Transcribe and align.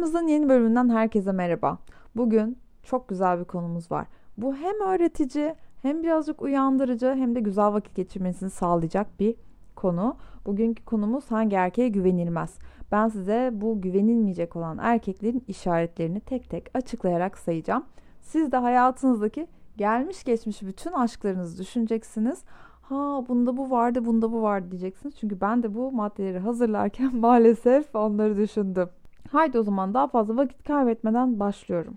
Alarmımızın 0.00 0.28
yeni 0.28 0.48
bölümünden 0.48 0.88
herkese 0.88 1.32
merhaba. 1.32 1.78
Bugün 2.16 2.58
çok 2.82 3.08
güzel 3.08 3.40
bir 3.40 3.44
konumuz 3.44 3.90
var. 3.90 4.06
Bu 4.36 4.56
hem 4.56 4.80
öğretici 4.80 5.54
hem 5.82 6.02
birazcık 6.02 6.42
uyandırıcı 6.42 7.14
hem 7.14 7.34
de 7.34 7.40
güzel 7.40 7.72
vakit 7.72 7.94
geçirmesini 7.94 8.50
sağlayacak 8.50 9.20
bir 9.20 9.34
konu. 9.76 10.16
Bugünkü 10.46 10.84
konumuz 10.84 11.30
hangi 11.30 11.56
erkeğe 11.56 11.88
güvenilmez. 11.88 12.58
Ben 12.92 13.08
size 13.08 13.50
bu 13.52 13.80
güvenilmeyecek 13.80 14.56
olan 14.56 14.78
erkeklerin 14.78 15.44
işaretlerini 15.48 16.20
tek 16.20 16.50
tek 16.50 16.70
açıklayarak 16.74 17.38
sayacağım. 17.38 17.84
Siz 18.20 18.52
de 18.52 18.56
hayatınızdaki 18.56 19.46
gelmiş 19.76 20.24
geçmiş 20.24 20.62
bütün 20.62 20.92
aşklarınızı 20.92 21.58
düşüneceksiniz. 21.58 22.42
Ha 22.82 23.24
bunda 23.28 23.56
bu 23.56 23.70
vardı, 23.70 24.04
bunda 24.04 24.32
bu 24.32 24.42
vardı 24.42 24.70
diyeceksiniz. 24.70 25.16
Çünkü 25.16 25.40
ben 25.40 25.62
de 25.62 25.74
bu 25.74 25.92
maddeleri 25.92 26.38
hazırlarken 26.38 27.16
maalesef 27.20 27.94
onları 27.94 28.36
düşündüm. 28.36 28.88
Haydi 29.32 29.58
o 29.58 29.62
zaman 29.62 29.94
daha 29.94 30.08
fazla 30.08 30.36
vakit 30.36 30.64
kaybetmeden 30.64 31.40
başlıyorum. 31.40 31.94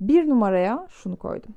Bir 0.00 0.28
numaraya 0.28 0.86
şunu 0.90 1.16
koydum. 1.16 1.54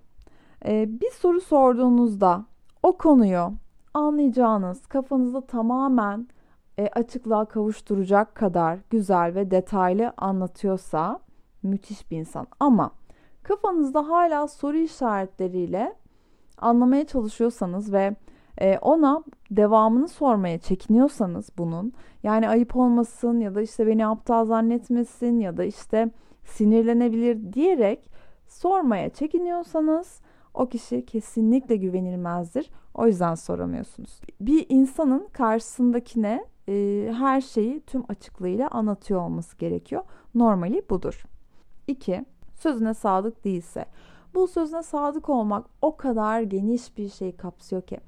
Ee, 0.66 1.00
bir 1.02 1.12
soru 1.12 1.42
sorduğunuzda 1.42 2.46
o 2.84 2.98
konuyu 2.98 3.52
anlayacağınız, 3.94 4.88
kafanızda 4.88 5.42
tamamen 5.42 6.28
e, 6.78 6.88
açıklığa 6.88 7.46
kavuşturacak 7.46 8.36
kadar 8.36 8.80
güzel 8.90 9.36
ve 9.36 9.52
detaylı 9.52 10.14
anlatıyorsa 10.18 11.20
müthiş 11.64 12.12
bir 12.12 12.18
insan. 12.18 12.48
Ama 12.60 12.92
kafanızda 13.44 14.10
hala 14.10 14.48
soru 14.48 14.78
işaretleriyle 14.78 15.96
anlamaya 16.58 17.08
çalışıyorsanız 17.08 17.94
ve 17.94 18.16
e, 18.62 18.78
ona 18.78 19.24
devamını 19.52 20.08
sormaya 20.08 20.58
çekiniyorsanız 20.58 21.50
bunun 21.58 21.94
yani 22.24 22.50
ayıp 22.50 22.76
olmasın 22.76 23.40
ya 23.40 23.56
da 23.56 23.62
işte 23.62 23.88
beni 23.88 24.08
aptal 24.08 24.46
zannetmesin 24.46 25.40
ya 25.40 25.58
da 25.58 25.64
işte 25.64 26.12
sinirlenebilir 26.46 27.54
diyerek 27.54 28.10
sormaya 28.48 29.10
çekiniyorsanız 29.10 30.22
o 30.54 30.70
kişi 30.70 31.06
kesinlikle 31.06 31.76
güvenilmezdir. 31.76 32.70
O 32.94 33.08
yüzden 33.08 33.36
soramıyorsunuz. 33.36 34.22
Bir 34.42 34.66
insanın 34.70 35.28
karşısındakine 35.34 36.46
e, 36.70 37.10
her 37.18 37.42
şeyi 37.42 37.82
tüm 37.82 38.04
açıklığıyla 38.10 38.68
anlatıyor 38.68 39.22
olması 39.22 39.58
gerekiyor. 39.58 40.04
Normali 40.36 40.82
budur. 40.90 41.24
2. 41.88 42.26
Sözüne 42.54 42.94
sadık 42.94 43.46
değilse. 43.46 43.86
Bu 44.34 44.48
sözüne 44.48 44.84
sadık 44.84 45.30
olmak 45.30 45.66
o 45.82 45.98
kadar 45.98 46.42
geniş 46.42 46.98
bir 46.98 47.10
şey 47.10 47.36
kapsıyor 47.36 47.82
ki. 47.82 48.00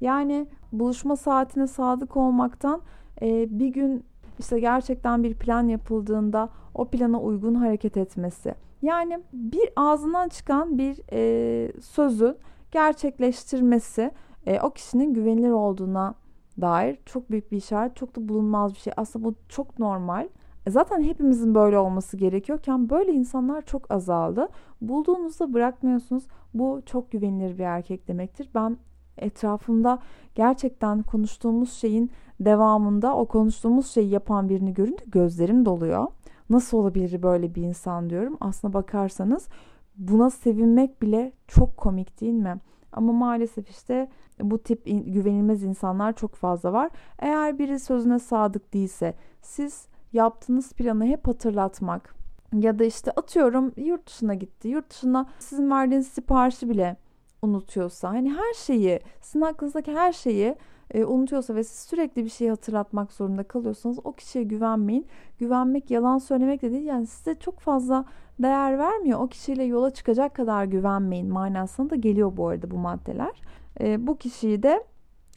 Yani 0.00 0.46
buluşma 0.72 1.16
saatine 1.16 1.66
sadık 1.66 2.16
olmaktan 2.16 2.80
e, 3.22 3.58
bir 3.58 3.68
gün 3.68 4.04
işte 4.38 4.60
gerçekten 4.60 5.22
bir 5.22 5.34
plan 5.34 5.68
yapıldığında 5.68 6.48
o 6.74 6.84
plana 6.84 7.20
uygun 7.20 7.54
hareket 7.54 7.96
etmesi. 7.96 8.54
Yani 8.82 9.20
bir 9.32 9.68
ağzından 9.76 10.28
çıkan 10.28 10.78
bir 10.78 11.00
e, 11.12 11.72
sözün 11.80 12.36
gerçekleştirmesi 12.70 14.10
e, 14.46 14.60
o 14.60 14.70
kişinin 14.70 15.14
güvenilir 15.14 15.50
olduğuna 15.50 16.14
dair 16.60 16.98
çok 17.06 17.30
büyük 17.30 17.52
bir 17.52 17.56
işaret, 17.56 17.96
çok 17.96 18.16
da 18.16 18.28
bulunmaz 18.28 18.74
bir 18.74 18.78
şey. 18.78 18.92
Aslında 18.96 19.24
bu 19.24 19.34
çok 19.48 19.78
normal. 19.78 20.28
E, 20.66 20.70
zaten 20.70 21.02
hepimizin 21.02 21.54
böyle 21.54 21.78
olması 21.78 22.16
gerekiyorken 22.16 22.90
böyle 22.90 23.12
insanlar 23.12 23.62
çok 23.62 23.90
azaldı. 23.90 24.48
Bulduğunuzda 24.80 25.52
bırakmıyorsunuz. 25.52 26.26
Bu 26.54 26.82
çok 26.86 27.10
güvenilir 27.12 27.58
bir 27.58 27.64
erkek 27.64 28.08
demektir. 28.08 28.50
Ben 28.54 28.76
etrafımda 29.18 29.98
gerçekten 30.34 31.02
konuştuğumuz 31.02 31.72
şeyin 31.72 32.10
devamında 32.40 33.16
o 33.16 33.26
konuştuğumuz 33.26 33.86
şeyi 33.86 34.10
yapan 34.10 34.48
birini 34.48 34.74
görünce 34.74 35.04
gözlerim 35.06 35.64
doluyor. 35.64 36.06
Nasıl 36.50 36.78
olabilir 36.78 37.22
böyle 37.22 37.54
bir 37.54 37.62
insan 37.62 38.10
diyorum. 38.10 38.36
Aslına 38.40 38.72
bakarsanız 38.72 39.48
buna 39.96 40.30
sevinmek 40.30 41.02
bile 41.02 41.32
çok 41.48 41.76
komik 41.76 42.20
değil 42.20 42.32
mi? 42.32 42.56
Ama 42.92 43.12
maalesef 43.12 43.70
işte 43.70 44.08
bu 44.40 44.58
tip 44.58 44.84
güvenilmez 44.86 45.62
insanlar 45.62 46.12
çok 46.12 46.34
fazla 46.34 46.72
var. 46.72 46.90
Eğer 47.18 47.58
biri 47.58 47.80
sözüne 47.80 48.18
sadık 48.18 48.74
değilse 48.74 49.14
siz 49.42 49.86
yaptığınız 50.12 50.72
planı 50.72 51.06
hep 51.06 51.28
hatırlatmak 51.28 52.14
ya 52.52 52.78
da 52.78 52.84
işte 52.84 53.10
atıyorum 53.10 53.72
yurt 53.76 54.06
dışına 54.06 54.34
gitti. 54.34 54.68
Yurt 54.68 54.90
dışına 54.90 55.26
sizin 55.38 55.70
verdiğiniz 55.70 56.08
siparişi 56.08 56.68
bile 56.68 56.96
unutuyorsa 57.44 58.08
hani 58.08 58.32
her 58.32 58.54
şeyi 58.54 59.00
sizin 59.20 59.40
aklınızdaki 59.40 59.92
her 59.92 60.12
şeyi 60.12 60.56
e, 60.90 61.04
unutuyorsa 61.04 61.54
ve 61.54 61.64
siz 61.64 61.88
sürekli 61.88 62.24
bir 62.24 62.30
şeyi 62.30 62.50
hatırlatmak 62.50 63.12
zorunda 63.12 63.42
kalıyorsanız 63.42 63.98
o 64.04 64.12
kişiye 64.12 64.44
güvenmeyin. 64.44 65.06
Güvenmek 65.38 65.90
yalan 65.90 66.18
söylemek 66.18 66.62
de 66.62 66.70
değil 66.70 66.86
yani 66.86 67.06
size 67.06 67.34
çok 67.34 67.60
fazla 67.60 68.04
değer 68.38 68.78
vermiyor. 68.78 69.20
O 69.20 69.28
kişiyle 69.28 69.64
yola 69.64 69.90
çıkacak 69.90 70.34
kadar 70.34 70.64
güvenmeyin 70.64 71.32
manasına 71.32 71.90
da 71.90 71.96
geliyor 71.96 72.36
bu 72.36 72.48
arada 72.48 72.70
bu 72.70 72.76
maddeler. 72.78 73.40
E, 73.80 74.06
bu 74.06 74.18
kişiyi 74.18 74.62
de 74.62 74.84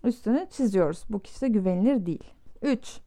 üstüne 0.03 0.47
çiziyoruz. 0.51 1.03
Bu 1.09 1.19
kişi 1.19 1.41
de 1.41 1.47
güvenilir 1.47 2.05
değil. 2.05 2.33
3. 2.61 2.99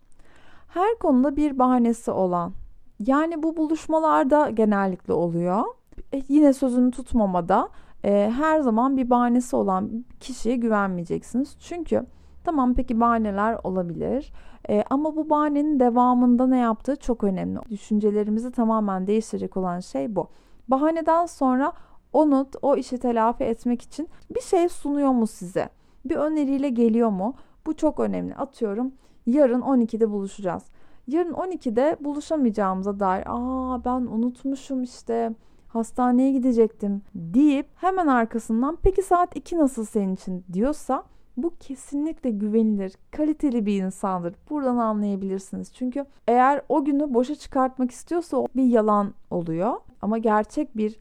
Her 0.68 0.98
konuda 0.98 1.36
bir 1.36 1.58
bahanesi 1.58 2.10
olan 2.10 2.52
yani 2.98 3.42
bu 3.42 3.56
buluşmalarda 3.56 4.50
genellikle 4.50 5.12
oluyor. 5.12 5.64
E, 6.12 6.22
yine 6.28 6.52
sözünü 6.52 6.90
tutmamada 6.90 7.68
e, 8.04 8.32
her 8.36 8.60
zaman 8.60 8.96
bir 8.96 9.10
bahanesi 9.10 9.56
olan 9.56 10.04
kişiye 10.20 10.56
güvenmeyeceksiniz. 10.56 11.56
Çünkü 11.58 12.06
tamam 12.44 12.74
peki 12.74 13.00
bahaneler 13.00 13.58
olabilir 13.64 14.32
e, 14.68 14.84
ama 14.90 15.16
bu 15.16 15.30
bahanenin 15.30 15.80
devamında 15.80 16.46
ne 16.46 16.58
yaptığı 16.58 16.96
çok 16.96 17.24
önemli. 17.24 17.58
Düşüncelerimizi 17.70 18.50
tamamen 18.50 19.06
değiştirecek 19.06 19.56
olan 19.56 19.80
şey 19.80 20.16
bu. 20.16 20.28
Bahaneden 20.68 21.26
sonra 21.26 21.72
onu 22.12 22.46
o 22.62 22.76
işi 22.76 22.98
telafi 22.98 23.44
etmek 23.44 23.82
için 23.82 24.08
bir 24.34 24.40
şey 24.40 24.68
sunuyor 24.68 25.10
mu 25.10 25.26
size? 25.26 25.68
Bir 26.04 26.16
öneriyle 26.16 26.68
geliyor 26.68 27.10
mu? 27.10 27.34
Bu 27.66 27.76
çok 27.76 28.00
önemli. 28.00 28.34
Atıyorum 28.34 28.92
yarın 29.26 29.60
12'de 29.60 30.10
buluşacağız. 30.10 30.62
Yarın 31.06 31.32
12'de 31.32 31.96
buluşamayacağımıza 32.00 33.00
dair 33.00 33.24
aa 33.26 33.84
ben 33.84 34.00
unutmuşum 34.00 34.82
işte 34.82 35.34
hastaneye 35.72 36.32
gidecektim 36.32 37.02
deyip 37.14 37.66
hemen 37.74 38.06
arkasından 38.06 38.78
peki 38.82 39.02
saat 39.02 39.36
2 39.36 39.58
nasıl 39.58 39.84
senin 39.84 40.14
için 40.14 40.44
diyorsa 40.52 41.04
bu 41.36 41.54
kesinlikle 41.60 42.30
güvenilir, 42.30 42.92
kaliteli 43.10 43.66
bir 43.66 43.82
insandır. 43.82 44.34
Buradan 44.50 44.76
anlayabilirsiniz. 44.76 45.74
Çünkü 45.74 46.04
eğer 46.28 46.62
o 46.68 46.84
günü 46.84 47.14
boşa 47.14 47.34
çıkartmak 47.34 47.90
istiyorsa 47.90 48.36
o 48.36 48.46
bir 48.56 48.64
yalan 48.64 49.14
oluyor. 49.30 49.72
Ama 50.02 50.18
gerçek 50.18 50.76
bir 50.76 50.98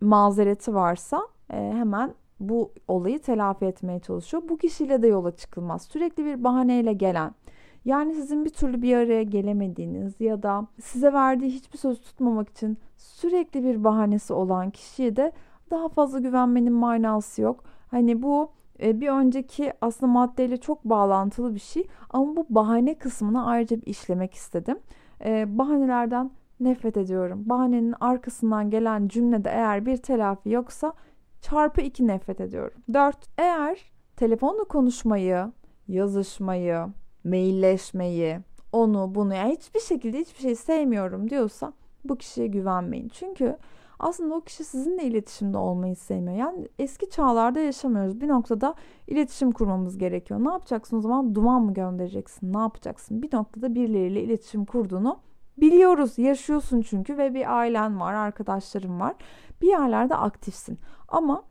mazereti 0.00 0.74
varsa 0.74 1.22
e, 1.50 1.56
hemen 1.56 2.14
bu 2.40 2.72
olayı 2.88 3.18
telafi 3.18 3.64
etmeye 3.64 4.00
çalışıyor. 4.00 4.42
Bu 4.48 4.58
kişiyle 4.58 5.02
de 5.02 5.06
yola 5.06 5.36
çıkılmaz. 5.36 5.82
Sürekli 5.82 6.24
bir 6.24 6.44
bahaneyle 6.44 6.92
gelen 6.92 7.34
yani 7.84 8.14
sizin 8.14 8.44
bir 8.44 8.50
türlü 8.50 8.82
bir 8.82 8.96
araya 8.96 9.22
gelemediğiniz 9.22 10.20
ya 10.20 10.42
da 10.42 10.66
size 10.80 11.12
verdiği 11.12 11.50
hiçbir 11.50 11.78
söz 11.78 12.00
tutmamak 12.00 12.48
için 12.48 12.78
sürekli 12.96 13.64
bir 13.64 13.84
bahanesi 13.84 14.32
olan 14.32 14.70
kişiye 14.70 15.16
de 15.16 15.32
daha 15.70 15.88
fazla 15.88 16.18
güvenmenin 16.18 16.72
manası 16.72 17.42
yok. 17.42 17.64
Hani 17.90 18.22
bu 18.22 18.50
e, 18.82 19.00
bir 19.00 19.08
önceki 19.08 19.72
aslında 19.80 20.12
maddeyle 20.12 20.56
çok 20.56 20.84
bağlantılı 20.84 21.54
bir 21.54 21.60
şey 21.60 21.86
ama 22.10 22.36
bu 22.36 22.46
bahane 22.50 22.94
kısmını 22.94 23.46
ayrıca 23.46 23.76
bir 23.76 23.86
işlemek 23.86 24.34
istedim. 24.34 24.78
E, 25.24 25.58
bahanelerden 25.58 26.30
nefret 26.60 26.96
ediyorum. 26.96 27.42
Bahanenin 27.46 27.94
arkasından 28.00 28.70
gelen 28.70 29.08
cümlede 29.08 29.50
eğer 29.50 29.86
bir 29.86 29.96
telafi 29.96 30.50
yoksa 30.50 30.92
çarpı 31.40 31.80
iki 31.80 32.06
nefret 32.06 32.40
ediyorum. 32.40 32.82
Dört, 32.94 33.28
eğer 33.38 33.92
telefonla 34.16 34.64
konuşmayı, 34.64 35.52
yazışmayı, 35.88 36.86
mailleşmeyi, 37.24 38.38
onu 38.72 39.14
bunu 39.14 39.34
yani 39.34 39.52
hiçbir 39.52 39.80
şekilde 39.80 40.20
hiçbir 40.20 40.40
şey 40.40 40.54
sevmiyorum 40.54 41.30
diyorsa 41.30 41.72
bu 42.04 42.16
kişiye 42.16 42.46
güvenmeyin. 42.46 43.08
Çünkü 43.08 43.56
aslında 43.98 44.34
o 44.34 44.40
kişi 44.40 44.64
sizinle 44.64 45.04
iletişimde 45.04 45.58
olmayı 45.58 45.96
sevmiyor. 45.96 46.36
Yani 46.36 46.68
eski 46.78 47.10
çağlarda 47.10 47.60
yaşamıyoruz. 47.60 48.20
Bir 48.20 48.28
noktada 48.28 48.74
iletişim 49.06 49.52
kurmamız 49.52 49.98
gerekiyor. 49.98 50.44
Ne 50.44 50.50
yapacaksın 50.50 50.96
o 50.96 51.00
zaman? 51.00 51.34
Duman 51.34 51.62
mı 51.62 51.74
göndereceksin? 51.74 52.52
Ne 52.52 52.58
yapacaksın? 52.58 53.22
Bir 53.22 53.34
noktada 53.34 53.74
birileriyle 53.74 54.22
iletişim 54.22 54.64
kurduğunu 54.64 55.18
biliyoruz. 55.58 56.18
Yaşıyorsun 56.18 56.82
çünkü 56.82 57.18
ve 57.18 57.34
bir 57.34 57.58
ailen 57.58 58.00
var, 58.00 58.14
arkadaşların 58.14 59.00
var. 59.00 59.14
Bir 59.62 59.68
yerlerde 59.68 60.16
aktifsin. 60.16 60.78
Ama 61.08 61.42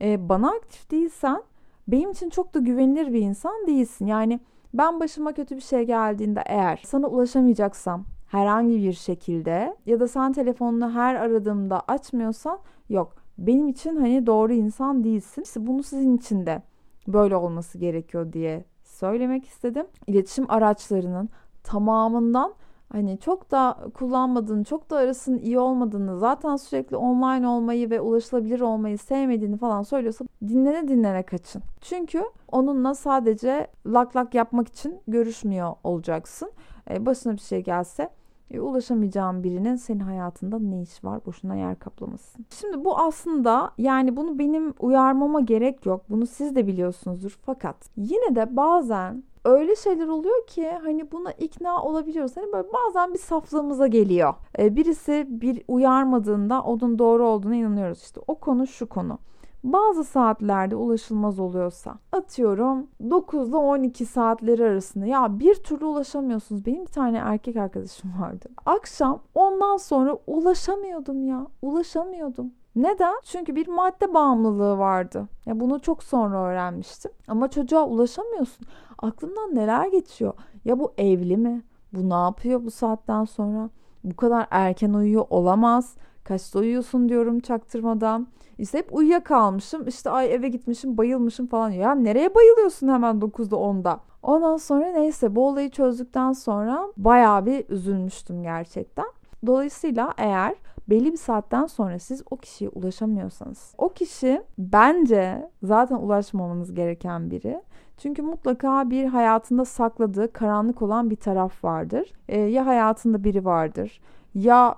e, 0.00 0.28
bana 0.28 0.50
aktif 0.50 0.90
değilsen 0.90 1.42
benim 1.88 2.10
için 2.10 2.30
çok 2.30 2.54
da 2.54 2.58
güvenilir 2.58 3.12
bir 3.12 3.20
insan 3.20 3.66
değilsin. 3.66 4.06
Yani 4.06 4.40
ben 4.74 5.00
başıma 5.00 5.32
kötü 5.32 5.56
bir 5.56 5.60
şey 5.60 5.82
geldiğinde 5.82 6.42
eğer 6.46 6.82
sana 6.86 7.06
ulaşamayacaksam 7.06 8.04
herhangi 8.26 8.82
bir 8.82 8.92
şekilde 8.92 9.76
ya 9.86 10.00
da 10.00 10.08
sen 10.08 10.32
telefonunu 10.32 10.94
her 10.94 11.14
aradığımda 11.14 11.80
açmıyorsan 11.88 12.58
yok 12.88 13.20
benim 13.38 13.68
için 13.68 13.96
hani 13.96 14.26
doğru 14.26 14.52
insan 14.52 15.04
değilsin. 15.04 15.42
İşte 15.42 15.66
bunu 15.66 15.82
sizin 15.82 16.16
için 16.16 16.46
de 16.46 16.62
böyle 17.08 17.36
olması 17.36 17.78
gerekiyor 17.78 18.32
diye 18.32 18.64
söylemek 18.82 19.46
istedim. 19.46 19.86
İletişim 20.06 20.50
araçlarının 20.50 21.28
tamamından 21.62 22.54
hani 22.92 23.18
çok 23.18 23.50
da 23.50 23.78
kullanmadığını, 23.94 24.64
çok 24.64 24.90
da 24.90 24.96
arasının 24.96 25.38
iyi 25.38 25.58
olmadığını, 25.58 26.18
zaten 26.18 26.56
sürekli 26.56 26.96
online 26.96 27.48
olmayı 27.48 27.90
ve 27.90 28.00
ulaşılabilir 28.00 28.60
olmayı 28.60 28.98
sevmediğini 28.98 29.56
falan 29.56 29.82
söylüyorsa 29.82 30.24
dinlene 30.48 30.88
dinlene 30.88 31.22
kaçın. 31.22 31.62
Çünkü 31.80 32.22
onunla 32.52 32.94
sadece 32.94 33.66
lak 33.86 34.16
lak 34.16 34.34
yapmak 34.34 34.68
için 34.68 35.00
görüşmüyor 35.08 35.74
olacaksın. 35.84 36.52
Ee, 36.90 37.06
başına 37.06 37.32
bir 37.32 37.40
şey 37.40 37.62
gelse 37.62 38.10
e, 38.50 38.60
ulaşamayacağın 38.60 39.44
birinin 39.44 39.76
senin 39.76 40.00
hayatında 40.00 40.58
ne 40.58 40.82
iş 40.82 41.04
var? 41.04 41.20
Boşuna 41.26 41.54
yer 41.54 41.78
kaplamasın. 41.78 42.46
Şimdi 42.50 42.84
bu 42.84 42.98
aslında 42.98 43.72
yani 43.78 44.16
bunu 44.16 44.38
benim 44.38 44.74
uyarmama 44.80 45.40
gerek 45.40 45.86
yok. 45.86 46.04
Bunu 46.10 46.26
siz 46.26 46.56
de 46.56 46.66
biliyorsunuzdur. 46.66 47.38
Fakat 47.42 47.76
yine 47.96 48.34
de 48.34 48.56
bazen 48.56 49.22
öyle 49.44 49.76
şeyler 49.76 50.08
oluyor 50.08 50.46
ki 50.46 50.70
hani 50.82 51.12
buna 51.12 51.32
ikna 51.32 51.82
olabiliyoruz. 51.82 52.36
Hani 52.36 52.52
böyle 52.52 52.68
bazen 52.72 53.14
bir 53.14 53.18
saflığımıza 53.18 53.86
geliyor. 53.86 54.34
Ee, 54.58 54.76
birisi 54.76 55.26
bir 55.28 55.62
uyarmadığında 55.68 56.62
onun 56.62 56.98
doğru 56.98 57.26
olduğuna 57.26 57.54
inanıyoruz. 57.54 58.02
İşte 58.02 58.20
o 58.26 58.34
konu 58.34 58.66
şu 58.66 58.88
konu 58.88 59.18
bazı 59.64 60.04
saatlerde 60.04 60.76
ulaşılmaz 60.76 61.38
oluyorsa 61.38 61.94
atıyorum 62.12 62.86
9 63.10 63.48
ile 63.48 63.56
12 63.56 64.06
saatleri 64.06 64.64
arasında 64.64 65.06
ya 65.06 65.38
bir 65.40 65.54
türlü 65.54 65.84
ulaşamıyorsunuz. 65.84 66.66
Benim 66.66 66.82
bir 66.82 66.92
tane 66.92 67.18
erkek 67.18 67.56
arkadaşım 67.56 68.10
vardı. 68.22 68.48
Akşam 68.66 69.20
ondan 69.34 69.76
sonra 69.76 70.18
ulaşamıyordum 70.26 71.26
ya. 71.26 71.46
Ulaşamıyordum. 71.62 72.52
Neden? 72.76 73.14
Çünkü 73.24 73.54
bir 73.56 73.68
madde 73.68 74.14
bağımlılığı 74.14 74.78
vardı. 74.78 75.28
Ya 75.46 75.60
bunu 75.60 75.80
çok 75.80 76.02
sonra 76.02 76.36
öğrenmiştim. 76.42 77.10
Ama 77.28 77.48
çocuğa 77.48 77.86
ulaşamıyorsun. 77.86 78.66
Aklımdan 78.98 79.54
neler 79.54 79.86
geçiyor? 79.86 80.32
Ya 80.64 80.78
bu 80.78 80.92
evli 80.98 81.36
mi? 81.36 81.62
Bu 81.92 82.10
ne 82.10 82.14
yapıyor 82.14 82.64
bu 82.64 82.70
saatten 82.70 83.24
sonra? 83.24 83.70
Bu 84.04 84.16
kadar 84.16 84.46
erken 84.50 84.92
uyuyor 84.92 85.26
olamaz. 85.30 85.96
Kaçta 86.30 86.58
uyuyorsun 86.58 87.08
diyorum 87.08 87.40
çaktırmadan. 87.40 88.26
İşte 88.58 88.78
hep 88.78 88.94
uyuyakalmışım. 88.94 89.88
İşte 89.88 90.10
ay 90.10 90.34
eve 90.34 90.48
gitmişim 90.48 90.98
bayılmışım 90.98 91.46
falan. 91.46 91.70
Ya 91.70 91.94
nereye 91.94 92.34
bayılıyorsun 92.34 92.88
hemen 92.88 93.16
9'da 93.16 93.56
10'da? 93.56 94.00
Ondan 94.22 94.56
sonra 94.56 94.86
neyse 94.86 95.36
bu 95.36 95.48
olayı 95.48 95.70
çözdükten 95.70 96.32
sonra 96.32 96.88
bayağı 96.96 97.46
bir 97.46 97.68
üzülmüştüm 97.68 98.42
gerçekten. 98.42 99.06
Dolayısıyla 99.46 100.14
eğer 100.18 100.54
belli 100.88 101.12
bir 101.12 101.16
saatten 101.16 101.66
sonra 101.66 101.98
siz 101.98 102.22
o 102.30 102.36
kişiye 102.36 102.70
ulaşamıyorsanız 102.70 103.74
o 103.78 103.88
kişi 103.88 104.42
bence 104.58 105.50
zaten 105.62 105.96
ulaşmamanız 105.96 106.74
gereken 106.74 107.30
biri. 107.30 107.62
Çünkü 107.98 108.22
mutlaka 108.22 108.90
bir 108.90 109.04
hayatında 109.04 109.64
sakladığı 109.64 110.32
karanlık 110.32 110.82
olan 110.82 111.10
bir 111.10 111.16
taraf 111.16 111.64
vardır. 111.64 112.12
Ee, 112.28 112.38
ya 112.40 112.66
hayatında 112.66 113.24
biri 113.24 113.44
vardır 113.44 114.00
ya 114.34 114.74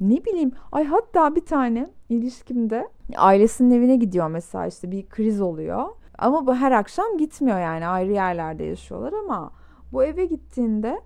ne 0.00 0.24
bileyim 0.24 0.52
ay 0.72 0.84
hatta 0.84 1.34
bir 1.34 1.46
tane 1.46 1.90
ilişkimde 2.08 2.88
ailesinin 3.16 3.70
evine 3.70 3.96
gidiyor 3.96 4.28
mesela 4.28 4.66
işte 4.66 4.90
bir 4.90 5.06
kriz 5.06 5.40
oluyor. 5.40 5.88
Ama 6.18 6.46
bu 6.46 6.54
her 6.54 6.72
akşam 6.72 7.18
gitmiyor 7.18 7.60
yani 7.60 7.86
ayrı 7.86 8.12
yerlerde 8.12 8.64
yaşıyorlar 8.64 9.12
ama 9.12 9.50
bu 9.92 10.04
eve 10.04 10.24
gittiğinde 10.24 11.00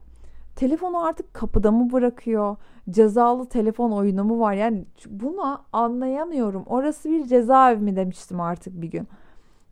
telefonu 0.57 1.05
artık 1.05 1.35
kapıda 1.35 1.71
mı 1.71 1.93
bırakıyor? 1.93 2.57
Cezalı 2.91 3.47
telefon 3.47 3.91
oyunu 3.91 4.25
mu 4.25 4.41
var? 4.41 4.53
Yani 4.53 4.85
bunu 5.07 5.59
anlayamıyorum. 5.73 6.63
Orası 6.67 7.11
bir 7.11 7.27
cezaevi 7.27 7.81
mi 7.81 7.97
demiştim 7.97 8.41
artık 8.41 8.83
bir 8.83 8.91
gün. 8.91 9.09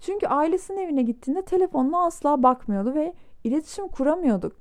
Çünkü 0.01 0.27
ailesinin 0.27 0.79
evine 0.79 1.03
gittiğinde 1.03 1.43
telefonuna 1.43 2.05
asla 2.05 2.43
bakmıyordu 2.43 2.95
ve 2.95 3.15
iletişim 3.45 3.89
kuramıyorduk. 3.89 4.60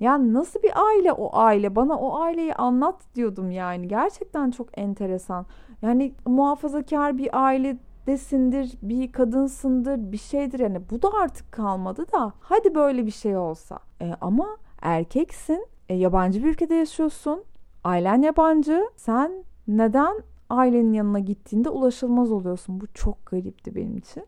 Yani 0.00 0.34
nasıl 0.34 0.62
bir 0.62 0.72
aile 0.86 1.12
o 1.12 1.36
aile? 1.36 1.76
Bana 1.76 1.98
o 1.98 2.20
aileyi 2.20 2.54
anlat 2.54 3.00
diyordum 3.14 3.50
yani. 3.50 3.88
Gerçekten 3.88 4.50
çok 4.50 4.78
enteresan. 4.78 5.46
Yani 5.82 6.14
muhafazakar 6.26 7.18
bir 7.18 7.44
aile 7.46 7.76
desindir, 8.06 8.74
bir 8.82 9.12
kadınsındır, 9.12 10.12
bir 10.12 10.18
şeydir. 10.18 10.58
Yani 10.60 10.80
bu 10.90 11.02
da 11.02 11.08
artık 11.22 11.52
kalmadı 11.52 12.06
da. 12.12 12.32
Hadi 12.40 12.74
böyle 12.74 13.06
bir 13.06 13.10
şey 13.10 13.36
olsa. 13.36 13.78
E, 14.00 14.14
ama 14.20 14.56
erkeksin, 14.82 15.66
e, 15.88 15.94
yabancı 15.94 16.44
bir 16.44 16.48
ülkede 16.48 16.74
yaşıyorsun. 16.74 17.44
Ailen 17.84 18.22
yabancı. 18.22 18.84
Sen 18.96 19.44
neden 19.68 20.22
ailenin 20.50 20.92
yanına 20.92 21.18
gittiğinde 21.18 21.68
ulaşılmaz 21.68 22.32
oluyorsun? 22.32 22.80
Bu 22.80 22.86
çok 22.86 23.26
garipti 23.26 23.74
benim 23.74 23.96
için. 23.96 24.26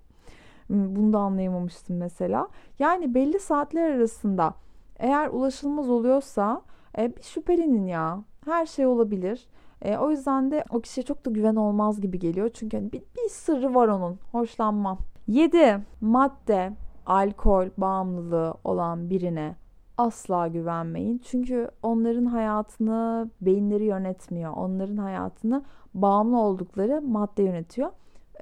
Bunu 0.70 1.12
da 1.12 1.18
anlayamamıştım 1.18 1.96
mesela. 1.96 2.48
Yani 2.78 3.14
belli 3.14 3.40
saatler 3.40 3.90
arasında 3.90 4.54
eğer 5.00 5.28
ulaşılmaz 5.28 5.90
oluyorsa 5.90 6.62
e, 6.98 7.16
bir 7.16 7.22
şüphelenin 7.22 7.86
ya. 7.86 8.24
Her 8.44 8.66
şey 8.66 8.86
olabilir. 8.86 9.46
E, 9.82 9.96
o 9.96 10.10
yüzden 10.10 10.50
de 10.50 10.64
o 10.70 10.80
kişiye 10.80 11.04
çok 11.04 11.26
da 11.26 11.30
güven 11.30 11.56
olmaz 11.56 12.00
gibi 12.00 12.18
geliyor. 12.18 12.50
Çünkü 12.54 12.76
hani 12.76 12.92
bir, 12.92 13.00
bir 13.00 13.28
sırrı 13.30 13.74
var 13.74 13.88
onun. 13.88 14.18
Hoşlanmam. 14.32 14.98
7. 15.26 15.78
Madde, 16.00 16.72
alkol 17.06 17.66
bağımlılığı 17.78 18.54
olan 18.64 19.10
birine 19.10 19.56
asla 19.98 20.48
güvenmeyin. 20.48 21.18
Çünkü 21.18 21.70
onların 21.82 22.24
hayatını 22.24 23.30
beyinleri 23.40 23.84
yönetmiyor. 23.84 24.52
Onların 24.52 24.96
hayatını 24.96 25.62
bağımlı 25.94 26.38
oldukları 26.38 27.02
madde 27.02 27.42
yönetiyor. 27.42 27.90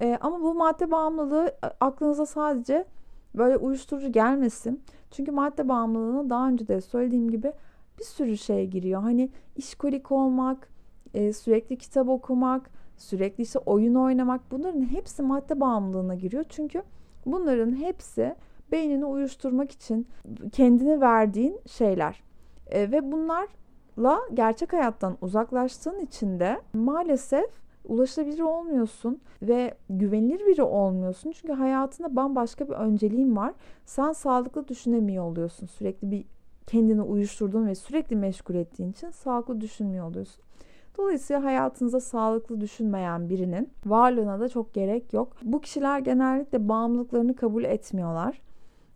E, 0.00 0.18
ama 0.20 0.40
bu 0.40 0.54
madde 0.54 0.90
bağımlılığı 0.90 1.46
e, 1.48 1.66
aklınıza 1.80 2.26
sadece 2.26 2.84
böyle 3.38 3.56
uyuşturucu 3.56 4.12
gelmesin. 4.12 4.82
Çünkü 5.10 5.32
madde 5.32 5.68
bağımlılığına 5.68 6.30
daha 6.30 6.48
önce 6.48 6.68
de 6.68 6.80
söylediğim 6.80 7.30
gibi 7.30 7.52
bir 7.98 8.04
sürü 8.04 8.38
şey 8.38 8.66
giriyor. 8.66 9.02
Hani 9.02 9.30
işkolik 9.56 10.12
olmak, 10.12 10.68
e, 11.14 11.32
sürekli 11.32 11.78
kitap 11.78 12.08
okumak, 12.08 12.70
sürekli 12.96 13.42
işte 13.42 13.58
oyun 13.58 13.94
oynamak 13.94 14.40
bunların 14.50 14.92
hepsi 14.92 15.22
madde 15.22 15.60
bağımlılığına 15.60 16.14
giriyor. 16.14 16.44
Çünkü 16.48 16.82
bunların 17.26 17.76
hepsi 17.76 18.34
beynini 18.72 19.04
uyuşturmak 19.04 19.70
için 19.70 20.06
kendine 20.52 21.00
verdiğin 21.00 21.60
şeyler. 21.66 22.22
E, 22.66 22.90
ve 22.90 23.12
bunlarla 23.12 24.20
gerçek 24.34 24.72
hayattan 24.72 25.16
uzaklaştığın 25.20 26.00
için 26.00 26.40
de 26.40 26.60
maalesef 26.72 27.67
ulaşılabilir 27.88 28.40
olmuyorsun 28.40 29.20
ve 29.42 29.74
güvenilir 29.90 30.46
biri 30.46 30.62
olmuyorsun. 30.62 31.32
Çünkü 31.32 31.52
hayatında 31.52 32.16
bambaşka 32.16 32.68
bir 32.68 32.74
önceliğin 32.74 33.36
var. 33.36 33.54
Sen 33.84 34.12
sağlıklı 34.12 34.68
düşünemiyor 34.68 35.24
oluyorsun. 35.24 35.66
Sürekli 35.66 36.10
bir 36.10 36.24
kendini 36.66 37.02
uyuşturduğun 37.02 37.66
ve 37.66 37.74
sürekli 37.74 38.16
meşgul 38.16 38.54
ettiğin 38.54 38.90
için 38.90 39.10
sağlıklı 39.10 39.60
düşünmüyor 39.60 40.06
oluyorsun. 40.10 40.44
Dolayısıyla 40.98 41.44
hayatınıza 41.44 42.00
sağlıklı 42.00 42.60
düşünmeyen 42.60 43.28
birinin 43.28 43.70
varlığına 43.86 44.40
da 44.40 44.48
çok 44.48 44.74
gerek 44.74 45.12
yok. 45.12 45.32
Bu 45.42 45.60
kişiler 45.60 45.98
genellikle 45.98 46.68
bağımlılıklarını 46.68 47.36
kabul 47.36 47.64
etmiyorlar. 47.64 48.40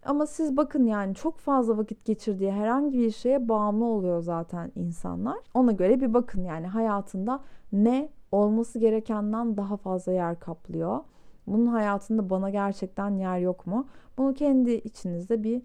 Ama 0.04 0.26
siz 0.26 0.56
bakın 0.56 0.86
yani 0.86 1.14
çok 1.14 1.38
fazla 1.38 1.78
vakit 1.78 2.04
geçirdiği 2.04 2.52
herhangi 2.52 2.98
bir 2.98 3.10
şeye 3.10 3.48
bağımlı 3.48 3.84
oluyor 3.84 4.20
zaten 4.20 4.72
insanlar. 4.76 5.38
Ona 5.54 5.72
göre 5.72 6.00
bir 6.00 6.14
bakın 6.14 6.42
yani 6.42 6.66
hayatında 6.66 7.40
ne 7.72 8.08
olması 8.32 8.78
gerekenden 8.78 9.56
daha 9.56 9.76
fazla 9.76 10.12
yer 10.12 10.38
kaplıyor. 10.40 11.00
Bunun 11.46 11.66
hayatında 11.66 12.30
bana 12.30 12.50
gerçekten 12.50 13.10
yer 13.10 13.38
yok 13.38 13.66
mu? 13.66 13.86
Bunu 14.18 14.34
kendi 14.34 14.72
içinizde 14.72 15.42
bir 15.42 15.62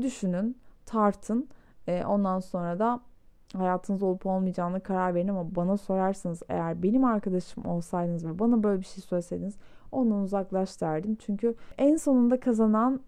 düşünün, 0.00 0.56
tartın. 0.86 1.48
E, 1.86 2.04
ondan 2.04 2.40
sonra 2.40 2.78
da 2.78 3.00
hayatınız 3.56 4.02
olup 4.02 4.26
olmayacağına 4.26 4.80
karar 4.80 5.14
verin 5.14 5.28
ama 5.28 5.54
bana 5.54 5.76
sorarsanız 5.76 6.42
eğer 6.48 6.82
benim 6.82 7.04
arkadaşım 7.04 7.66
olsaydınız 7.66 8.26
ve 8.26 8.38
bana 8.38 8.62
böyle 8.62 8.80
bir 8.80 8.86
şey 8.86 9.04
söyleseydiniz 9.04 9.56
ondan 9.92 10.18
uzaklaş 10.22 10.80
derdim. 10.80 11.16
Çünkü 11.20 11.54
en 11.78 11.96
sonunda 11.96 12.40
kazanan 12.40 13.00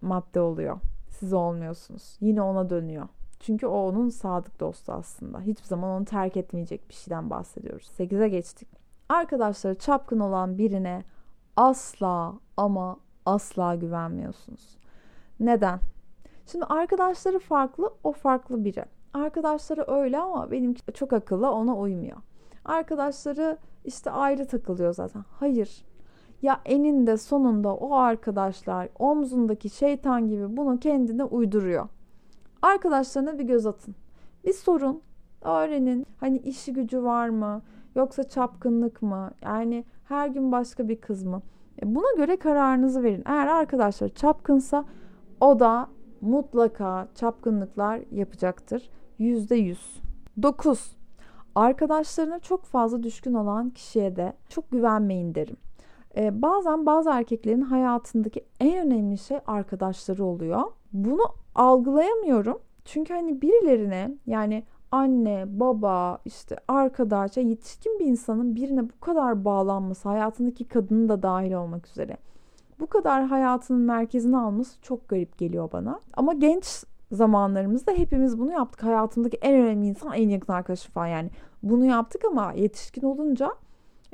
madde 0.00 0.40
oluyor. 0.40 0.78
Siz 1.10 1.32
olmuyorsunuz. 1.32 2.16
Yine 2.20 2.42
ona 2.42 2.70
dönüyor. 2.70 3.08
Çünkü 3.42 3.66
o 3.66 3.88
onun 3.88 4.08
sadık 4.08 4.60
dostu 4.60 4.92
aslında. 4.92 5.40
Hiçbir 5.40 5.66
zaman 5.66 5.90
onu 5.90 6.04
terk 6.04 6.36
etmeyecek 6.36 6.88
bir 6.88 6.94
şeyden 6.94 7.30
bahsediyoruz. 7.30 7.90
8'e 7.98 8.28
geçtik. 8.28 8.68
Arkadaşları 9.08 9.74
çapkın 9.78 10.20
olan 10.20 10.58
birine 10.58 11.04
asla 11.56 12.34
ama 12.56 12.96
asla 13.26 13.74
güvenmiyorsunuz. 13.74 14.78
Neden? 15.40 15.80
Şimdi 16.46 16.64
arkadaşları 16.64 17.38
farklı, 17.38 17.94
o 18.04 18.12
farklı 18.12 18.64
biri. 18.64 18.84
Arkadaşları 19.14 19.84
öyle 19.88 20.18
ama 20.18 20.50
benim 20.50 20.74
çok 20.94 21.12
akıllı 21.12 21.50
ona 21.50 21.76
uymuyor. 21.76 22.16
Arkadaşları 22.64 23.58
işte 23.84 24.10
ayrı 24.10 24.46
takılıyor 24.46 24.94
zaten. 24.94 25.24
Hayır. 25.40 25.84
Ya 26.42 26.60
eninde 26.64 27.16
sonunda 27.16 27.74
o 27.74 27.94
arkadaşlar 27.94 28.88
omzundaki 28.98 29.70
şeytan 29.70 30.28
gibi 30.28 30.56
bunu 30.56 30.78
kendine 30.80 31.24
uyduruyor. 31.24 31.88
Arkadaşlarına 32.62 33.38
bir 33.38 33.44
göz 33.44 33.66
atın. 33.66 33.94
Bir 34.44 34.52
sorun, 34.52 35.02
öğrenin. 35.42 36.06
Hani 36.20 36.38
işi 36.38 36.72
gücü 36.72 37.02
var 37.02 37.28
mı? 37.28 37.62
Yoksa 37.94 38.22
çapkınlık 38.22 39.02
mı? 39.02 39.30
Yani 39.42 39.84
her 40.04 40.28
gün 40.28 40.52
başka 40.52 40.88
bir 40.88 41.00
kız 41.00 41.22
mı? 41.22 41.42
E, 41.82 41.94
buna 41.94 42.16
göre 42.16 42.36
kararınızı 42.36 43.02
verin. 43.02 43.22
Eğer 43.26 43.46
arkadaşlar 43.46 44.08
çapkınsa 44.08 44.84
o 45.40 45.60
da 45.60 45.88
mutlaka 46.20 47.08
çapkınlıklar 47.14 48.00
yapacaktır. 48.10 48.90
%100. 49.20 49.76
9. 50.42 50.96
Arkadaşlarına 51.54 52.38
çok 52.38 52.64
fazla 52.64 53.02
düşkün 53.02 53.34
olan 53.34 53.70
kişiye 53.70 54.16
de 54.16 54.32
çok 54.48 54.70
güvenmeyin 54.70 55.34
derim. 55.34 55.56
Ee, 56.16 56.42
bazen 56.42 56.86
bazı 56.86 57.10
erkeklerin 57.10 57.60
hayatındaki 57.60 58.44
en 58.60 58.86
önemli 58.86 59.18
şey 59.18 59.38
arkadaşları 59.46 60.24
oluyor. 60.24 60.62
Bunu 60.92 61.22
algılayamıyorum. 61.54 62.58
Çünkü 62.84 63.14
hani 63.14 63.42
birilerine 63.42 64.10
yani 64.26 64.64
anne, 64.90 65.44
baba, 65.48 66.18
işte 66.24 66.56
arkadaş, 66.68 67.36
yetişkin 67.36 67.98
bir 67.98 68.06
insanın 68.06 68.56
birine 68.56 68.82
bu 68.82 69.00
kadar 69.00 69.44
bağlanması, 69.44 70.08
hayatındaki 70.08 70.64
kadını 70.64 71.08
da 71.08 71.22
dahil 71.22 71.52
olmak 71.52 71.88
üzere 71.88 72.16
bu 72.82 72.86
kadar 72.86 73.24
hayatının 73.24 73.80
merkezine 73.80 74.36
alması 74.36 74.80
çok 74.82 75.08
garip 75.08 75.38
geliyor 75.38 75.72
bana. 75.72 76.00
Ama 76.14 76.32
genç 76.32 76.84
zamanlarımızda 77.12 77.92
hepimiz 77.92 78.38
bunu 78.38 78.52
yaptık. 78.52 78.82
Hayatımdaki 78.82 79.36
en 79.36 79.54
önemli 79.54 79.86
insan 79.86 80.12
en 80.12 80.28
yakın 80.28 80.52
arkadaşım 80.52 80.92
falan 80.92 81.06
yani. 81.06 81.30
Bunu 81.62 81.84
yaptık 81.84 82.24
ama 82.24 82.52
yetişkin 82.52 83.02
olunca 83.02 83.54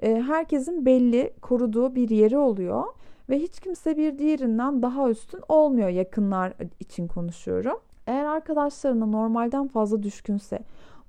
e, 0.02 0.22
herkesin 0.22 0.86
belli 0.86 1.32
koruduğu 1.42 1.94
bir 1.94 2.08
yeri 2.08 2.38
oluyor. 2.38 2.84
Ve 3.30 3.38
hiç 3.38 3.60
kimse 3.60 3.96
bir 3.96 4.18
diğerinden 4.18 4.82
daha 4.82 5.10
üstün 5.10 5.40
olmuyor 5.48 5.88
yakınlar 5.88 6.52
için 6.80 7.08
konuşuyorum. 7.08 7.76
Eğer 8.06 8.24
arkadaşlarına 8.24 9.06
normalden 9.06 9.68
fazla 9.68 10.02
düşkünse, 10.02 10.58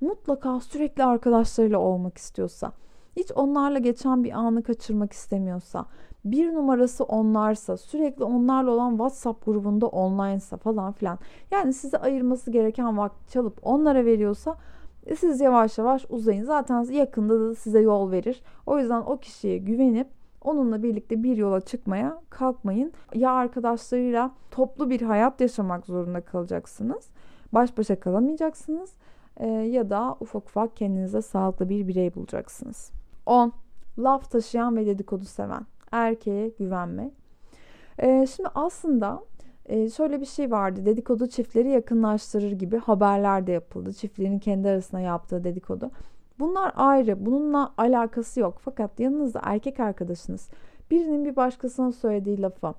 mutlaka 0.01 0.59
sürekli 0.59 1.03
arkadaşlarıyla 1.03 1.79
olmak 1.79 2.17
istiyorsa, 2.17 2.71
hiç 3.17 3.31
onlarla 3.35 3.79
geçen 3.79 4.23
bir 4.23 4.31
anı 4.31 4.63
kaçırmak 4.63 5.13
istemiyorsa, 5.13 5.85
bir 6.25 6.53
numarası 6.53 7.03
onlarsa, 7.03 7.77
sürekli 7.77 8.23
onlarla 8.23 8.71
olan 8.71 8.91
WhatsApp 8.91 9.45
grubunda 9.45 9.87
online'sa 9.87 10.57
falan 10.57 10.91
filan. 10.91 11.19
Yani 11.51 11.73
size 11.73 11.97
ayırması 11.97 12.51
gereken 12.51 12.97
vakti 12.97 13.33
çalıp 13.33 13.59
onlara 13.63 14.05
veriyorsa 14.05 14.55
siz 15.17 15.41
yavaş 15.41 15.77
yavaş 15.77 16.05
uzayın. 16.09 16.43
Zaten 16.43 16.83
yakında 16.83 17.39
da 17.39 17.55
size 17.55 17.79
yol 17.79 18.11
verir. 18.11 18.41
O 18.65 18.79
yüzden 18.79 19.01
o 19.01 19.17
kişiye 19.17 19.57
güvenip 19.57 20.07
onunla 20.41 20.83
birlikte 20.83 21.23
bir 21.23 21.37
yola 21.37 21.61
çıkmaya 21.61 22.21
kalkmayın. 22.29 22.93
Ya 23.15 23.31
arkadaşlarıyla 23.31 24.31
toplu 24.51 24.89
bir 24.89 25.01
hayat 25.01 25.41
yaşamak 25.41 25.85
zorunda 25.85 26.21
kalacaksınız. 26.21 27.09
Baş 27.53 27.77
başa 27.77 27.99
kalamayacaksınız. 27.99 28.93
E, 29.37 29.47
ya 29.47 29.89
da 29.89 30.17
ufak 30.19 30.45
ufak 30.45 30.77
kendinize 30.77 31.21
sağlıklı 31.21 31.69
bir 31.69 31.87
birey 31.87 32.15
bulacaksınız. 32.15 32.91
10. 33.25 33.53
Laf 33.99 34.31
taşıyan 34.31 34.75
ve 34.75 34.85
dedikodu 34.85 35.25
seven. 35.25 35.65
Erkeğe 35.91 36.49
güvenme. 36.49 37.11
E, 37.99 38.27
şimdi 38.27 38.49
aslında 38.55 39.23
e, 39.65 39.89
şöyle 39.89 40.21
bir 40.21 40.25
şey 40.25 40.51
vardı. 40.51 40.85
Dedikodu 40.85 41.27
çiftleri 41.27 41.69
yakınlaştırır 41.69 42.51
gibi 42.51 42.77
haberler 42.77 43.47
de 43.47 43.51
yapıldı. 43.51 43.93
Çiftlerin 43.93 44.39
kendi 44.39 44.69
arasında 44.69 45.01
yaptığı 45.01 45.43
dedikodu. 45.43 45.91
Bunlar 46.39 46.73
ayrı. 46.75 47.25
Bununla 47.25 47.73
alakası 47.77 48.39
yok. 48.39 48.57
Fakat 48.59 48.99
yanınızda 48.99 49.41
erkek 49.43 49.79
arkadaşınız 49.79 50.49
birinin 50.91 51.25
bir 51.25 51.35
başkasına 51.35 51.91
söylediği 51.91 52.41
lafı 52.41 52.73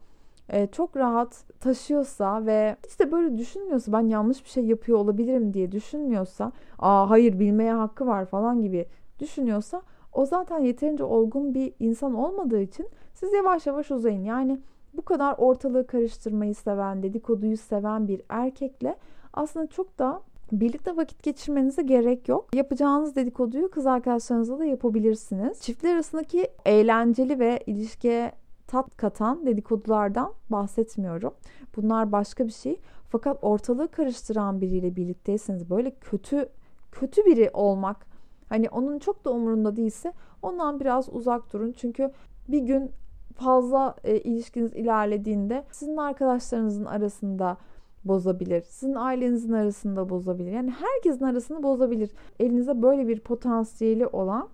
e, 0.49 0.67
çok 0.67 0.97
rahat 0.97 1.45
taşıyorsa 1.61 2.47
ve 2.47 2.77
hiç 2.87 3.01
de 3.01 3.13
böyle 3.13 3.39
düşünmüyorsa 3.39 3.93
ben 3.93 4.01
yanlış 4.01 4.45
bir 4.45 4.51
şey 4.51 4.65
yapıyor 4.65 4.99
olabilirim 4.99 5.55
diye 5.55 5.73
düşünmüyorsa 5.73 6.53
aa 6.79 7.11
hayır 7.11 7.39
bilmeye 7.39 7.73
hakkı 7.73 8.07
var 8.07 8.25
falan 8.27 8.63
gibi 8.63 8.87
düşünüyorsa 9.19 9.83
o 10.13 10.27
zaten 10.27 10.59
yeterince 10.59 11.05
olgun 11.05 11.55
bir 11.55 11.73
insan 11.79 12.15
olmadığı 12.15 12.61
için 12.61 12.89
siz 13.15 13.33
yavaş 13.33 13.67
yavaş 13.67 13.91
uzayın. 13.91 14.25
Yani 14.25 14.59
bu 14.95 15.03
kadar 15.03 15.35
ortalığı 15.39 15.87
karıştırmayı 15.87 16.55
seven, 16.55 17.03
dedikoduyu 17.03 17.57
seven 17.57 18.09
bir 18.09 18.23
erkekle 18.29 18.97
aslında 19.35 19.67
çok 19.67 19.99
da 19.99 20.23
birlikte 20.53 20.97
vakit 20.97 21.23
geçirmenize 21.23 21.83
gerek 21.83 22.29
yok. 22.29 22.55
Yapacağınız 22.55 23.17
dedikoduyu 23.17 23.71
kız 23.71 23.87
arkadaşlarınızla 23.87 24.59
da 24.59 24.65
yapabilirsiniz. 24.65 25.61
Çiftler 25.61 25.95
arasındaki 25.95 26.49
eğlenceli 26.65 27.39
ve 27.39 27.61
ilişkiye 27.67 28.33
tat 28.67 28.97
katan 28.97 29.47
dedikodulardan 29.47 30.33
bahsetmiyorum. 30.51 31.35
Bunlar 31.77 32.13
başka 32.13 32.47
bir 32.47 32.53
şey. 32.53 32.81
Fakat 33.09 33.39
ortalığı 33.43 33.89
karıştıran 33.89 34.61
biriyle 34.61 34.97
birlikteyseniz 34.97 35.71
böyle 35.71 35.91
kötü 35.91 36.49
kötü 36.93 37.25
biri 37.25 37.51
olmak 37.53 38.07
hani 38.49 38.69
onun 38.69 38.99
çok 38.99 39.25
da 39.25 39.31
umurunda 39.31 39.77
değilse 39.77 40.13
ondan 40.43 40.81
biraz 40.81 41.09
uzak 41.09 41.53
durun. 41.53 41.73
Çünkü 41.77 42.11
bir 42.49 42.61
gün 42.61 42.91
fazla 43.35 43.95
e, 44.05 44.19
ilişkiniz 44.19 44.75
ilerlediğinde 44.75 45.65
sizin 45.71 45.97
arkadaşlarınızın 45.97 46.85
arasında 46.85 47.57
bozabilir. 48.05 48.63
Sizin 48.63 48.95
ailenizin 48.95 49.53
arasında 49.53 50.09
bozabilir. 50.09 50.53
Yani 50.53 50.71
herkesin 50.71 51.25
arasını 51.25 51.63
bozabilir. 51.63 52.11
Elinize 52.41 52.83
böyle 52.83 53.09
bir 53.09 53.21
potansiyeli 53.21 54.07
olan 54.07 54.49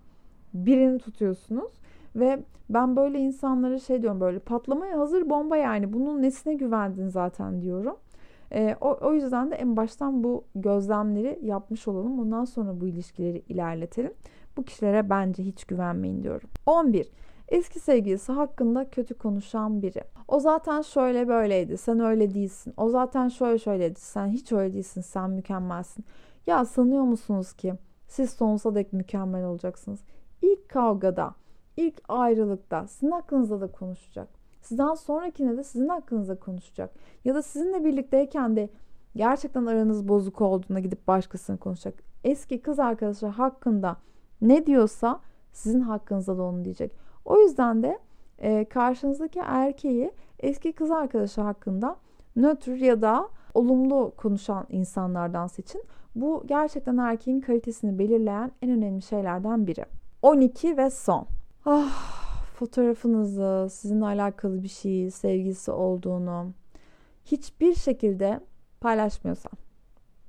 birini 0.53 0.99
tutuyorsunuz 0.99 1.71
ve 2.15 2.39
ben 2.69 2.95
böyle 2.95 3.19
insanlara 3.19 3.79
şey 3.79 4.01
diyorum 4.01 4.21
böyle 4.21 4.39
patlamaya 4.39 4.99
hazır 4.99 5.29
bomba 5.29 5.57
yani 5.57 5.93
bunun 5.93 6.21
nesine 6.21 6.53
güvendin 6.53 7.07
zaten 7.07 7.61
diyorum. 7.61 7.95
E, 8.51 8.75
o, 8.81 8.97
o 9.01 9.13
yüzden 9.13 9.51
de 9.51 9.55
en 9.55 9.77
baştan 9.77 10.23
bu 10.23 10.43
gözlemleri 10.55 11.39
yapmış 11.43 11.87
olalım. 11.87 12.19
Ondan 12.19 12.45
sonra 12.45 12.81
bu 12.81 12.87
ilişkileri 12.87 13.43
ilerletelim. 13.49 14.13
Bu 14.57 14.63
kişilere 14.63 15.09
bence 15.09 15.43
hiç 15.43 15.65
güvenmeyin 15.65 16.23
diyorum. 16.23 16.49
11. 16.65 17.11
Eski 17.49 17.79
sevgilisi 17.79 18.31
hakkında 18.31 18.89
kötü 18.89 19.13
konuşan 19.13 19.81
biri. 19.81 20.03
O 20.27 20.39
zaten 20.39 20.81
şöyle 20.81 21.27
böyleydi. 21.27 21.77
Sen 21.77 21.99
öyle 21.99 22.33
değilsin. 22.33 22.73
O 22.77 22.89
zaten 22.89 23.27
şöyle 23.27 23.59
şöyleydi. 23.59 23.99
Sen 23.99 24.27
hiç 24.27 24.51
öyle 24.51 24.73
değilsin. 24.73 25.01
Sen 25.01 25.29
mükemmelsin. 25.29 26.05
Ya 26.47 26.65
sanıyor 26.65 27.03
musunuz 27.03 27.53
ki 27.53 27.73
siz 28.07 28.29
sonsuza 28.29 28.75
dek 28.75 28.93
mükemmel 28.93 29.45
olacaksınız? 29.45 29.99
İlk 30.41 30.69
kavgada, 30.69 31.35
ilk 31.77 32.01
ayrılıkta 32.07 32.87
sizin 32.87 33.11
hakkınızda 33.11 33.61
da 33.61 33.71
konuşacak. 33.71 34.27
Sizden 34.61 34.93
sonrakine 34.93 35.57
de 35.57 35.63
sizin 35.63 35.87
hakkınızda 35.87 36.39
konuşacak. 36.39 36.93
Ya 37.25 37.35
da 37.35 37.41
sizinle 37.41 37.85
birlikteyken 37.85 38.55
de 38.55 38.69
gerçekten 39.15 39.65
aranız 39.65 40.07
bozuk 40.07 40.41
olduğunda 40.41 40.79
gidip 40.79 41.07
başkasını 41.07 41.57
konuşacak. 41.57 42.03
Eski 42.23 42.61
kız 42.61 42.79
arkadaşı 42.79 43.27
hakkında 43.27 43.97
ne 44.41 44.65
diyorsa 44.65 45.19
sizin 45.51 45.81
hakkınızda 45.81 46.37
da 46.37 46.43
onu 46.43 46.65
diyecek. 46.65 47.06
O 47.27 47.39
yüzden 47.39 47.83
de 47.83 47.99
e, 48.37 48.65
karşınızdaki 48.65 49.39
erkeği 49.39 50.11
eski 50.39 50.73
kız 50.73 50.91
arkadaşı 50.91 51.41
hakkında 51.41 51.95
nötr 52.35 52.69
ya 52.69 53.01
da 53.01 53.29
olumlu 53.53 54.13
konuşan 54.17 54.65
insanlardan 54.69 55.47
seçin. 55.47 55.83
Bu 56.15 56.43
gerçekten 56.45 56.97
erkeğin 56.97 57.41
kalitesini 57.41 57.99
belirleyen 57.99 58.51
en 58.61 58.69
önemli 58.69 59.01
şeylerden 59.01 59.67
biri. 59.67 59.85
12 60.21 60.77
ve 60.77 60.89
son. 60.89 61.27
Ah, 61.65 62.53
fotoğrafınızı, 62.55 63.67
sizinle 63.71 64.05
alakalı 64.05 64.63
bir 64.63 64.67
şey, 64.67 65.11
sevgisi 65.11 65.71
olduğunu 65.71 66.51
hiçbir 67.25 67.75
şekilde 67.75 68.39
paylaşmıyorsam 68.81 69.51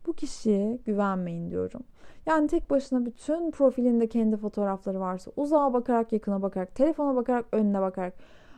bu 0.07 0.13
kişiye 0.13 0.79
güvenmeyin 0.87 1.51
diyorum. 1.51 1.83
Yani 2.29 2.49
tek 2.49 2.71
başına 2.71 3.07
bütün 3.07 3.51
profilinde 3.51 4.07
kendi 4.07 4.37
fotoğrafları 4.37 5.01
varsa 5.01 5.31
uzağa 5.37 5.73
bakarak, 5.73 6.13
yakına 6.13 6.43
bakarak, 6.43 6.75
telefona 6.75 7.17
bakarak, 7.17 7.45
önüne 7.53 7.81
bakarak, 7.81 8.15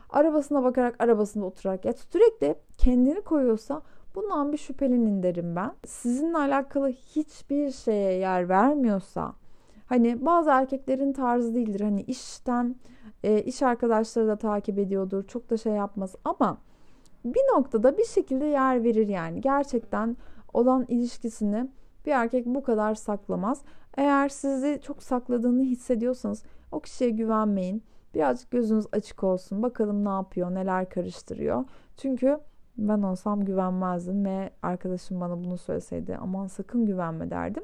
arabasına 0.09 0.63
bakarak, 0.63 0.95
arabasında 1.03 1.45
oturarak 1.45 1.85
ya 1.85 1.93
sürekli 1.93 2.55
kendini 2.77 3.21
koyuyorsa 3.21 3.81
bundan 4.15 4.51
bir 4.51 4.57
şüphelenin 4.57 5.23
derim 5.23 5.55
ben. 5.55 5.71
Sizinle 5.85 6.37
alakalı 6.37 6.89
hiçbir 6.89 7.71
şeye 7.71 8.13
yer 8.13 8.49
vermiyorsa 8.49 9.33
hani 9.85 10.25
bazı 10.25 10.49
erkeklerin 10.49 11.13
tarzı 11.13 11.55
değildir. 11.55 11.81
Hani 11.81 12.01
işten 12.01 12.75
e, 13.23 13.41
iş 13.41 13.63
arkadaşları 13.63 14.27
da 14.27 14.35
takip 14.35 14.79
ediyordur. 14.79 15.23
Çok 15.27 15.49
da 15.49 15.57
şey 15.57 15.73
yapmaz 15.73 16.15
ama 16.25 16.57
bir 17.25 17.41
noktada 17.55 17.97
bir 17.97 18.05
şekilde 18.05 18.45
yer 18.45 18.83
verir 18.83 19.07
yani. 19.07 19.41
Gerçekten 19.41 20.17
olan 20.53 20.85
ilişkisini 20.87 21.67
bir 22.05 22.11
erkek 22.11 22.45
bu 22.45 22.63
kadar 22.63 22.95
saklamaz. 22.95 23.61
Eğer 23.97 24.29
sizi 24.29 24.79
çok 24.83 25.03
sakladığını 25.03 25.63
hissediyorsanız 25.63 26.43
o 26.71 26.79
kişiye 26.79 27.09
güvenmeyin. 27.09 27.83
Birazcık 28.13 28.51
gözünüz 28.51 28.85
açık 28.91 29.23
olsun. 29.23 29.63
Bakalım 29.63 30.05
ne 30.05 30.09
yapıyor, 30.09 30.55
neler 30.55 30.89
karıştırıyor. 30.89 31.65
Çünkü 31.97 32.39
ben 32.77 33.01
olsam 33.01 33.45
güvenmezdim 33.45 34.25
ve 34.25 34.49
arkadaşım 34.61 35.21
bana 35.21 35.43
bunu 35.43 35.57
söyleseydi 35.57 36.17
aman 36.21 36.47
sakın 36.47 36.85
güvenme 36.85 37.29
derdim. 37.29 37.63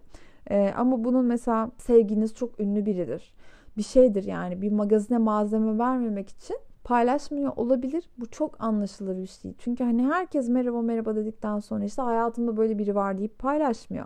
Ee, 0.49 0.73
ama 0.77 1.03
bunun 1.03 1.25
mesela 1.25 1.71
sevginiz 1.77 2.35
çok 2.35 2.59
ünlü 2.59 2.85
biridir. 2.85 3.33
Bir 3.77 3.83
şeydir 3.83 4.23
yani 4.23 4.61
bir 4.61 4.71
magazine 4.71 5.17
malzeme 5.17 5.77
vermemek 5.77 6.29
için 6.29 6.57
paylaşmıyor 6.83 7.53
olabilir. 7.55 8.09
Bu 8.17 8.25
çok 8.25 8.63
anlaşılır 8.63 9.17
bir 9.17 9.27
şey. 9.27 9.53
Çünkü 9.57 9.83
hani 9.83 10.07
herkes 10.07 10.49
merhaba 10.49 10.81
merhaba 10.81 11.15
dedikten 11.15 11.59
sonra 11.59 11.83
işte 11.83 12.01
hayatımda 12.01 12.57
böyle 12.57 12.77
biri 12.77 12.95
var 12.95 13.17
deyip 13.17 13.39
paylaşmıyor. 13.39 14.05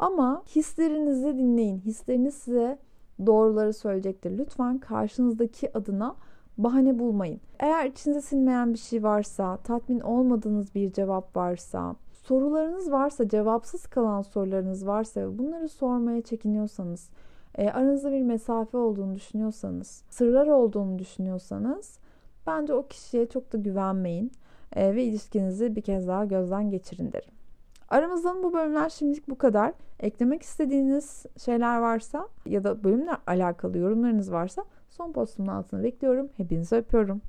Ama 0.00 0.42
hislerinizi 0.56 1.38
dinleyin. 1.38 1.78
Hisleriniz 1.78 2.34
size 2.34 2.78
doğruları 3.26 3.72
söyleyecektir. 3.72 4.38
Lütfen 4.38 4.78
karşınızdaki 4.78 5.76
adına 5.76 6.16
bahane 6.58 6.98
bulmayın. 6.98 7.40
Eğer 7.58 7.86
içinize 7.86 8.20
sinmeyen 8.20 8.72
bir 8.72 8.78
şey 8.78 9.02
varsa, 9.02 9.56
tatmin 9.56 10.00
olmadığınız 10.00 10.74
bir 10.74 10.92
cevap 10.92 11.36
varsa, 11.36 11.96
sorularınız 12.12 12.92
varsa, 12.92 13.28
cevapsız 13.28 13.86
kalan 13.86 14.22
sorularınız 14.22 14.86
varsa 14.86 15.20
ve 15.20 15.38
bunları 15.38 15.68
sormaya 15.68 16.22
çekiniyorsanız, 16.22 17.10
e, 17.54 17.70
aranızda 17.70 18.12
bir 18.12 18.22
mesafe 18.22 18.78
olduğunu 18.78 19.14
düşünüyorsanız, 19.14 20.04
sırlar 20.10 20.46
olduğunu 20.46 20.98
düşünüyorsanız 20.98 21.98
bence 22.46 22.74
o 22.74 22.86
kişiye 22.86 23.26
çok 23.26 23.52
da 23.52 23.58
güvenmeyin 23.58 24.32
e, 24.76 24.94
ve 24.94 25.04
ilişkinizi 25.04 25.76
bir 25.76 25.82
kez 25.82 26.08
daha 26.08 26.24
gözden 26.24 26.70
geçirin 26.70 27.12
derim. 27.12 27.39
Aramızdan 27.90 28.42
bu 28.42 28.52
bölümler 28.52 28.88
şimdilik 28.88 29.28
bu 29.28 29.38
kadar. 29.38 29.72
Eklemek 30.00 30.42
istediğiniz 30.42 31.26
şeyler 31.44 31.78
varsa 31.78 32.28
ya 32.46 32.64
da 32.64 32.84
bölümle 32.84 33.10
alakalı 33.26 33.78
yorumlarınız 33.78 34.32
varsa 34.32 34.64
son 34.90 35.12
postumun 35.12 35.48
altına 35.48 35.82
bekliyorum. 35.82 36.28
Hepinizi 36.36 36.76
öpüyorum. 36.76 37.22